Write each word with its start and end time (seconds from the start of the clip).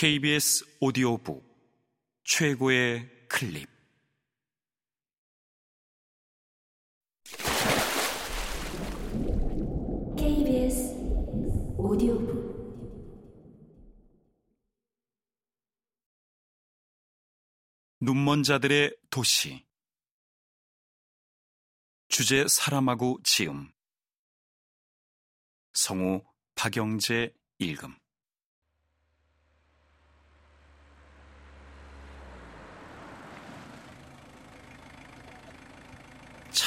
KBS 0.00 0.64
오디오북 0.80 1.44
최고의 2.24 3.06
클립. 3.28 3.68
KBS 10.16 10.94
오디오북. 11.76 12.30
눈먼 18.00 18.42
자들의 18.42 18.96
도시. 19.10 19.66
주제 22.08 22.46
사람하고 22.48 23.18
지음. 23.22 23.70
성우 25.74 26.22
박영재 26.54 27.34
읽음 27.58 27.99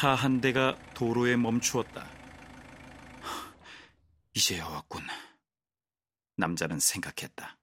차 0.03 0.15
한 0.15 0.41
대가 0.41 0.77
도로에 0.95 1.37
멈추었다. 1.37 2.05
이제야 4.33 4.65
왔군. 4.65 5.01
남자는 6.35 6.81
생각했다. 6.81 7.57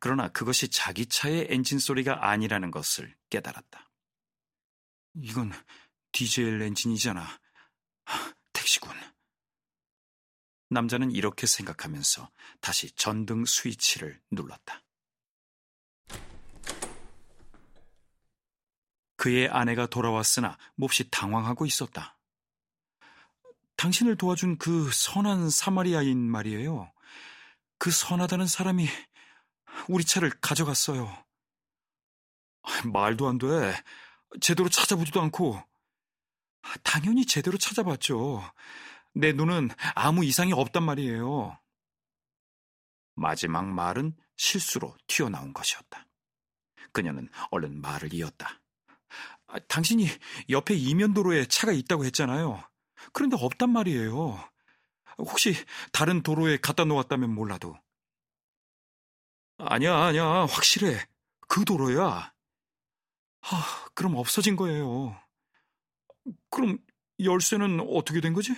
그러나 0.00 0.26
그것이 0.26 0.68
자기 0.68 1.06
차의 1.06 1.46
엔진 1.50 1.78
소리가 1.78 2.28
아니라는 2.28 2.72
것을 2.72 3.14
깨달았다. 3.30 3.88
이건 5.22 5.52
디젤 6.10 6.62
엔진이잖아. 6.62 7.22
하, 8.06 8.34
택시군. 8.52 8.90
남자는 10.70 11.12
이렇게 11.12 11.46
생각하면서 11.46 12.28
다시 12.60 12.90
전등 12.90 13.44
스위치를 13.44 14.20
눌렀다. 14.32 14.82
그의 19.26 19.48
아내가 19.48 19.86
돌아왔으나 19.86 20.56
몹시 20.76 21.10
당황하고 21.10 21.66
있었다. 21.66 22.16
당신을 23.74 24.16
도와준 24.16 24.56
그 24.56 24.88
선한 24.92 25.50
사마리아인 25.50 26.30
말이에요. 26.30 26.92
그 27.76 27.90
선하다는 27.90 28.46
사람이 28.46 28.86
우리 29.88 30.04
차를 30.04 30.30
가져갔어요. 30.40 31.12
말도 32.84 33.26
안 33.26 33.38
돼. 33.38 33.74
제대로 34.40 34.68
찾아보지도 34.68 35.20
않고. 35.22 35.60
당연히 36.84 37.26
제대로 37.26 37.58
찾아봤죠. 37.58 38.48
내 39.12 39.32
눈은 39.32 39.70
아무 39.96 40.24
이상이 40.24 40.52
없단 40.52 40.84
말이에요. 40.84 41.58
마지막 43.16 43.66
말은 43.66 44.16
실수로 44.36 44.96
튀어나온 45.08 45.52
것이었다. 45.52 46.06
그녀는 46.92 47.28
얼른 47.50 47.80
말을 47.80 48.14
이었다. 48.14 48.60
아, 49.56 49.58
당신이 49.68 50.06
옆에 50.50 50.74
이면도로에 50.74 51.46
차가 51.46 51.72
있다고 51.72 52.04
했잖아요. 52.04 52.62
그런데 53.12 53.36
없단 53.40 53.70
말이에요. 53.70 54.38
혹시 55.18 55.54
다른 55.92 56.22
도로에 56.22 56.58
갖다 56.58 56.84
놓았다면 56.84 57.34
몰라도. 57.34 57.74
아니야, 59.58 59.96
아니야. 59.96 60.24
확실해. 60.44 61.06
그 61.48 61.64
도로야. 61.64 62.34
아, 63.40 63.86
그럼 63.94 64.16
없어진 64.16 64.56
거예요. 64.56 65.18
그럼 66.50 66.78
열쇠는 67.20 67.80
어떻게 67.80 68.20
된 68.20 68.34
거지? 68.34 68.52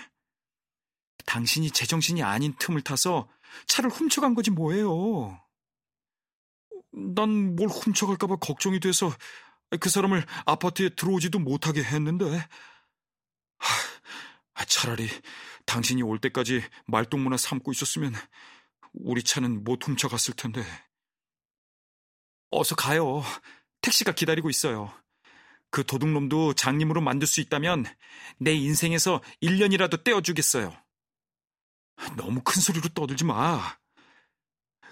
당신이 1.26 1.70
제정신이 1.70 2.22
아닌 2.24 2.54
틈을 2.58 2.82
타서 2.82 3.28
차를 3.66 3.91
훔쳐간 3.91 4.34
거지 4.34 4.50
뭐예요. 4.50 5.41
난 6.91 7.54
뭘 7.54 7.69
훔쳐갈까봐 7.69 8.36
걱정이 8.36 8.80
돼서 8.80 9.10
그 9.80 9.91
사람을 9.91 10.24
아파트에 10.47 10.91
들어오지도 10.91 11.38
못하게 11.38 11.83
했는데. 11.83 12.48
하, 13.59 14.65
차라리 14.65 15.09
당신이 15.66 16.03
올 16.03 16.19
때까지 16.19 16.62
말동무나 16.87 17.37
삼고 17.37 17.72
있었으면 17.72 18.15
우리 18.92 19.22
차는 19.22 19.65
못 19.65 19.87
훔쳐갔을 19.87 20.34
텐데. 20.34 20.65
어서 22.50 22.75
가요. 22.75 23.22
택시가 23.82 24.12
기다리고 24.12 24.50
있어요. 24.50 24.92
그 25.71 25.84
도둑놈도 25.84 26.54
장님으로 26.54 27.00
만들 27.00 27.26
수 27.26 27.41
있다면 27.41 27.84
내 28.38 28.54
인생에서 28.54 29.21
1년이라도 29.42 30.03
떼어주겠어요. 30.03 30.75
너무 32.16 32.41
큰 32.42 32.62
소리로 32.62 32.88
떠들지 32.88 33.25
마. 33.25 33.76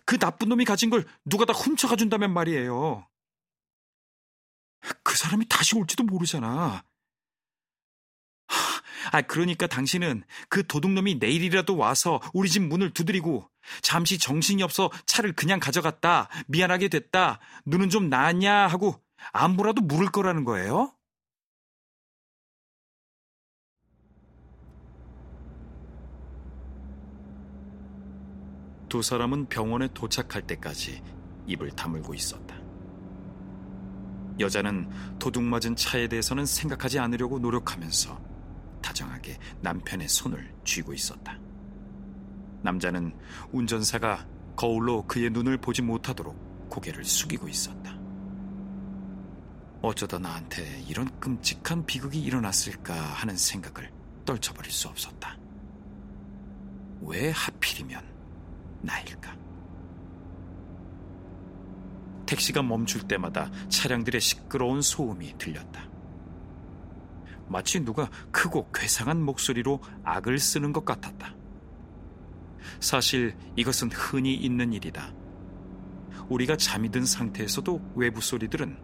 그 0.05 0.19
나쁜 0.19 0.49
놈이 0.49 0.65
가진 0.65 0.91
걸 0.91 1.06
누가 1.25 1.45
다 1.45 1.53
훔쳐가 1.53 1.97
준다면 1.97 2.33
말이에요. 2.33 3.09
그 5.03 5.16
사람이 5.16 5.47
다시 5.48 5.76
올지도 5.76 6.04
모르잖아. 6.04 6.84
아, 9.12 9.22
그러니까 9.22 9.66
당신은 9.66 10.25
그 10.48 10.66
도둑놈이 10.66 11.16
내일이라도 11.16 11.76
와서 11.76 12.20
우리 12.32 12.48
집 12.48 12.62
문을 12.62 12.91
두드리고 12.92 13.48
잠시 13.82 14.19
정신이 14.19 14.62
없어 14.62 14.91
차를 15.06 15.32
그냥 15.32 15.60
가져갔다. 15.60 16.28
미안하게 16.48 16.88
됐다. 16.88 17.41
눈은 17.66 17.91
좀 17.91 18.09
나았냐 18.09 18.66
하고 18.66 19.00
안부라도 19.32 19.82
물을 19.82 20.10
거라는 20.10 20.44
거예요? 20.44 20.93
두 28.88 29.03
사람은 29.03 29.48
병원에 29.48 29.88
도착할 29.93 30.47
때까지 30.47 31.03
입을 31.47 31.70
다물고 31.72 32.14
있었다. 32.14 32.56
여자는 34.39 35.19
도둑 35.19 35.43
맞은 35.43 35.77
차에 35.77 36.09
대해서는 36.09 36.47
생각하지 36.47 36.99
않으려고 36.99 37.39
노력하면서 37.39 38.21
다정하게 38.83 39.39
남편의 39.63 40.09
손을 40.09 40.55
쥐고 40.65 40.93
있었다. 40.93 41.39
남자는 42.63 43.15
운전사가 43.53 44.27
거울로 44.57 45.07
그의 45.07 45.31
눈을 45.31 45.59
보지 45.59 45.83
못하도록 45.83 46.69
고개를 46.69 47.05
숙이고 47.05 47.49
있었다. 47.49 47.97
어쩌다 49.83 50.19
나한테 50.19 50.83
이런 50.89 51.09
끔찍한 51.21 51.87
비극이 51.87 52.21
일어났을까 52.21 52.95
하는 52.95 53.37
생각을 53.37 53.91
떨쳐버릴 54.25 54.73
수 54.73 54.89
없었다. 54.89 55.39
왜 57.03 57.31
하필이면 57.31 58.03
나일까? 58.83 59.46
택시가 62.26 62.62
멈출 62.62 63.03
때마다 63.03 63.50
차량들의 63.69 64.20
시끄러운 64.20 64.82
소음이 64.82 65.38
들렸다. 65.38 65.88
마치 67.48 67.81
누가 67.81 68.10
크고 68.32 68.70
괴상한 68.72 69.22
목소리로 69.22 69.81
악을 70.04 70.38
쓰는 70.38 70.72
것 70.72 70.84
같았다. 70.84 71.34
사실 72.81 73.37
이것은 73.54 73.91
흔히 73.92 74.34
있는 74.34 74.72
일이다. 74.72 75.14
우리가 76.28 76.56
잠이 76.56 76.91
든 76.91 77.06
상태에서도 77.06 77.92
외부 77.94 78.20
소리들은 78.20 78.76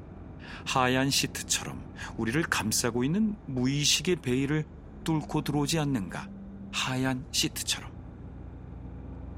하얀 0.64 1.10
시트처럼 1.10 1.82
우리를 2.16 2.40
감싸고 2.42 3.02
있는 3.04 3.36
무의식의 3.46 4.16
베일을 4.16 4.64
뚫고 5.02 5.42
들어오지 5.42 5.78
않는가? 5.80 6.28
하얀 6.70 7.26
시트처럼. 7.32 7.90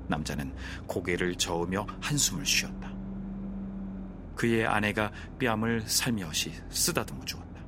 남자는 0.09 0.55
고개를 0.87 1.37
저으며 1.37 1.87
한숨을 2.01 2.45
쉬었다. 2.45 2.94
그의 4.35 4.67
아내가 4.67 5.13
뺨을 5.39 5.83
살며시 5.87 6.53
쓰다듬어 6.71 7.25
주었다. 7.25 7.63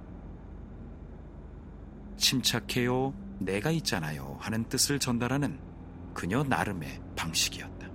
침착해요, 2.17 3.15
내가 3.39 3.71
있잖아요 3.71 4.37
하는 4.41 4.65
뜻을 4.69 4.99
전달하는 4.99 5.59
그녀 6.15 6.43
나름의 6.43 7.01
방식이었다. 7.15 7.87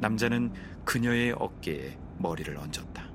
남자는 0.00 0.52
그녀의 0.84 1.32
어깨에 1.32 1.98
머리를 2.18 2.56
얹었다. 2.56 3.10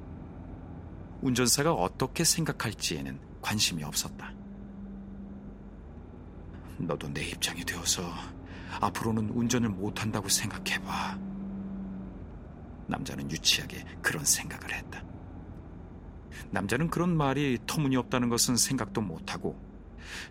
운전사가 1.21 1.73
어떻게 1.73 2.23
생각할지에는 2.23 3.19
관심이 3.41 3.83
없었다. 3.83 4.33
너도 6.77 7.07
내 7.13 7.23
입장이 7.23 7.63
되어서 7.63 8.03
앞으로는 8.81 9.29
운전을 9.29 9.69
못한다고 9.69 10.27
생각해봐. 10.27 11.17
남자는 12.87 13.31
유치하게 13.31 13.83
그런 14.01 14.23
생각을 14.25 14.73
했다. 14.73 15.03
남자는 16.51 16.89
그런 16.89 17.15
말이 17.15 17.57
터무니없다는 17.65 18.29
것은 18.29 18.55
생각도 18.55 19.01
못하고 19.01 19.59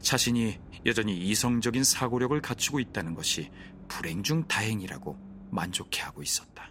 자신이 0.00 0.58
여전히 0.86 1.16
이성적인 1.18 1.82
사고력을 1.84 2.38
갖추고 2.40 2.80
있다는 2.80 3.14
것이 3.14 3.50
불행 3.88 4.22
중 4.22 4.46
다행이라고 4.46 5.18
만족해하고 5.50 6.22
있었다. 6.22 6.70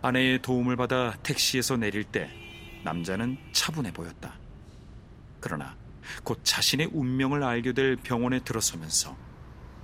아내의 0.00 0.40
도움을 0.42 0.76
받아 0.76 1.12
택시에서 1.22 1.76
내릴 1.76 2.04
때 2.04 2.30
남자는 2.84 3.36
차분해 3.52 3.92
보였다. 3.92 4.38
그러나 5.40 5.76
곧 6.24 6.40
자신의 6.42 6.90
운명을 6.92 7.42
알게 7.42 7.72
될 7.72 7.96
병원에 7.96 8.40
들어서면서 8.40 9.16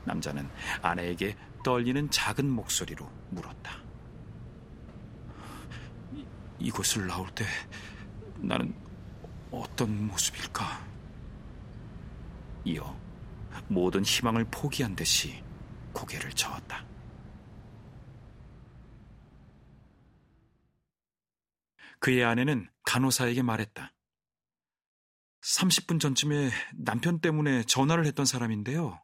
남자는 0.04 0.48
아내에게 0.82 1.36
떨리는 1.64 2.10
작은 2.10 2.48
목소리로 2.50 3.10
물었다. 3.30 3.82
이, 6.12 6.24
이곳을 6.58 7.06
나올 7.06 7.28
때 7.34 7.44
나는 8.36 8.74
어떤 9.50 10.06
모습일까? 10.06 10.84
이어 12.64 12.98
모든 13.68 14.04
희망을 14.04 14.44
포기한 14.50 14.94
듯이 14.96 15.42
고개를 15.92 16.30
저었다. 16.32 16.84
그의 21.98 22.22
아내는 22.24 22.68
간호사에게 22.82 23.42
말했다. 23.42 23.92
30분 25.44 26.00
전쯤에 26.00 26.50
남편 26.74 27.20
때문에 27.20 27.64
전화를 27.64 28.06
했던 28.06 28.24
사람인데요. 28.24 29.00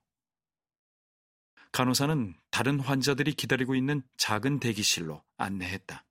간호사는 1.73 2.35
다른 2.51 2.81
환자들이 2.81 3.35
기다리고 3.35 3.75
있는 3.75 4.03
작은 4.17 4.59
대기실로 4.59 5.23
안내했다. 5.37 6.05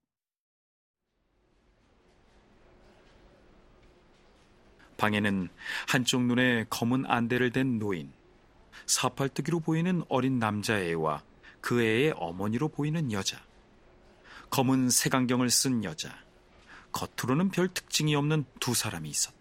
방에는 4.98 5.50
한쪽 5.88 6.24
눈에 6.24 6.66
검은 6.70 7.06
안대를 7.08 7.52
댄 7.52 7.80
노인, 7.80 8.14
사팔뜨기로 8.86 9.62
보이는 9.62 10.04
어린 10.10 10.40
남자애와 10.40 11.24
그 11.62 11.82
애의 11.82 12.14
어머니로 12.18 12.70
보이는 12.70 13.12
여자, 13.12 13.42
검은 14.52 14.90
색안경을 14.90 15.50
쓴 15.50 15.84
여자, 15.84 16.14
겉으로는 16.92 17.50
별 17.50 17.68
특징이 17.70 18.16
없는 18.16 18.46
두 18.60 18.74
사람이 18.74 19.10
있었다. 19.10 19.39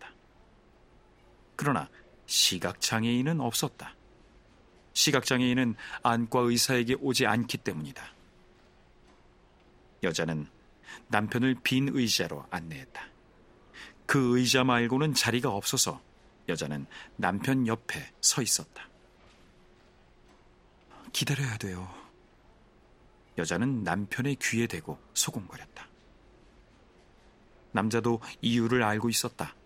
그러나 1.58 1.88
시각장애인은 2.26 3.40
없었다. 3.40 3.96
시각장애인은 4.92 5.74
안과 6.04 6.38
의사에게 6.38 6.94
오지 7.00 7.26
않기 7.26 7.58
때문이다. 7.58 8.00
여자는 10.04 10.46
남편을 11.08 11.56
빈 11.64 11.88
의자로 11.92 12.46
안내했다. 12.50 13.02
그 14.06 14.38
의자 14.38 14.62
말고는 14.62 15.14
자리가 15.14 15.50
없어서 15.50 16.00
여자는 16.48 16.86
남편 17.16 17.66
옆에 17.66 18.08
서 18.20 18.40
있었다. 18.40 18.88
기다려야 21.12 21.56
돼요. 21.56 21.92
여자는 23.36 23.82
남편의 23.82 24.36
귀에 24.40 24.68
대고 24.68 24.96
소곤거렸다. 25.12 25.88
남자도 27.72 28.20
이유를 28.42 28.84
알고 28.84 29.08
있었다. 29.08 29.57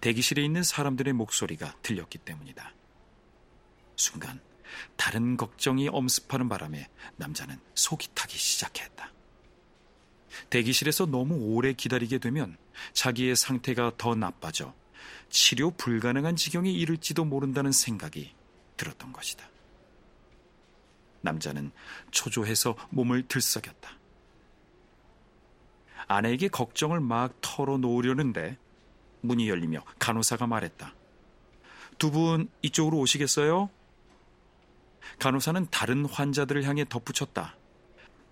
대기실에 0.00 0.44
있는 0.44 0.62
사람들의 0.62 1.12
목소리가 1.12 1.74
들렸기 1.82 2.18
때문이다. 2.18 2.72
순간 3.96 4.40
다른 4.96 5.36
걱정이 5.36 5.88
엄습하는 5.88 6.48
바람에 6.48 6.88
남자는 7.16 7.58
속이 7.74 8.08
타기 8.14 8.36
시작했다. 8.38 9.12
대기실에서 10.50 11.06
너무 11.06 11.34
오래 11.34 11.72
기다리게 11.72 12.18
되면 12.18 12.56
자기의 12.92 13.36
상태가 13.36 13.92
더 13.98 14.14
나빠져 14.14 14.74
치료 15.30 15.70
불가능한 15.72 16.36
지경에 16.36 16.70
이를지도 16.70 17.24
모른다는 17.24 17.72
생각이 17.72 18.34
들었던 18.76 19.12
것이다. 19.12 19.48
남자는 21.20 21.72
초조해서 22.10 22.76
몸을 22.90 23.26
들썩였다. 23.26 23.98
아내에게 26.06 26.48
걱정을 26.48 27.00
막 27.00 27.38
털어놓으려는데 27.40 28.56
문이 29.20 29.48
열리며 29.48 29.82
간호사가 29.98 30.46
말했다. 30.46 30.94
두 31.98 32.10
분 32.10 32.48
이쪽으로 32.62 32.98
오시겠어요? 32.98 33.70
간호사는 35.18 35.66
다른 35.70 36.04
환자들을 36.06 36.64
향해 36.64 36.84
덧붙였다. 36.88 37.56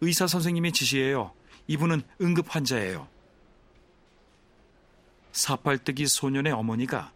의사 0.01 0.27
선생님의 0.27 0.73
지시예요. 0.73 1.33
이분은 1.67 2.03
응급 2.21 2.55
환자예요. 2.55 3.09
사팔뜨기 5.33 6.07
소년의 6.07 6.53
어머니가 6.53 7.13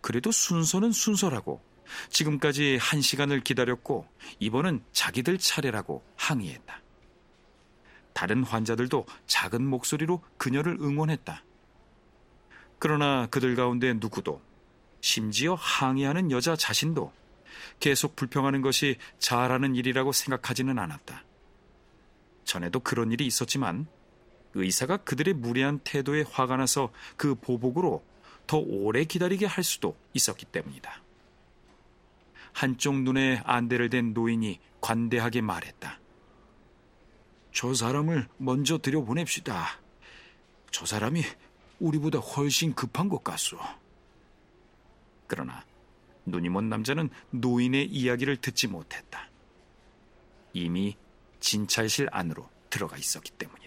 그래도 0.00 0.30
순서는 0.30 0.92
순서라고 0.92 1.62
지금까지 2.10 2.78
한 2.80 3.00
시간을 3.00 3.40
기다렸고 3.40 4.06
이번은 4.40 4.84
자기들 4.92 5.38
차례라고 5.38 6.04
항의했다. 6.16 6.80
다른 8.12 8.44
환자들도 8.44 9.06
작은 9.26 9.64
목소리로 9.66 10.22
그녀를 10.36 10.76
응원했다. 10.80 11.42
그러나 12.82 13.28
그들 13.30 13.54
가운데 13.54 13.92
누구도 13.92 14.42
심지어 15.00 15.54
항의하는 15.54 16.32
여자 16.32 16.56
자신도 16.56 17.12
계속 17.78 18.16
불평하는 18.16 18.60
것이 18.60 18.96
잘하는 19.20 19.76
일이라고 19.76 20.10
생각하지는 20.10 20.80
않았다. 20.80 21.22
전에도 22.42 22.80
그런 22.80 23.12
일이 23.12 23.24
있었지만 23.24 23.86
의사가 24.54 24.96
그들의 24.96 25.34
무례한 25.34 25.78
태도에 25.84 26.24
화가 26.28 26.56
나서 26.56 26.92
그 27.16 27.36
보복으로 27.36 28.04
더 28.48 28.56
오래 28.56 29.04
기다리게 29.04 29.46
할 29.46 29.62
수도 29.62 29.96
있었기 30.12 30.46
때문이다. 30.46 31.04
한쪽 32.52 33.00
눈에 33.00 33.42
안대를 33.44 33.90
댄 33.90 34.12
노인이 34.12 34.58
관대하게 34.80 35.40
말했다. 35.40 36.00
저 37.52 37.74
사람을 37.74 38.26
먼저 38.38 38.78
들여보냅시다. 38.78 39.80
저 40.72 40.84
사람이 40.84 41.22
우리보다 41.82 42.18
훨씬 42.18 42.74
급한 42.74 43.08
것 43.08 43.24
같소. 43.24 43.58
그러나 45.26 45.64
눈이 46.24 46.48
먼 46.48 46.68
남자는 46.68 47.10
노인의 47.30 47.86
이야기를 47.88 48.36
듣지 48.36 48.68
못했다. 48.68 49.28
이미 50.52 50.96
진찰실 51.40 52.08
안으로 52.12 52.48
들어가 52.70 52.96
있었기 52.96 53.32
때문이다. 53.32 53.61